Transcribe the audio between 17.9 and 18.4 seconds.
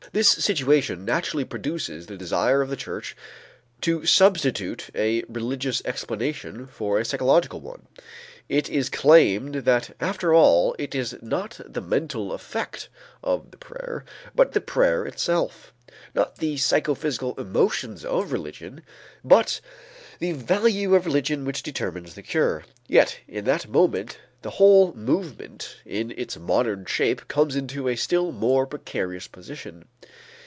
of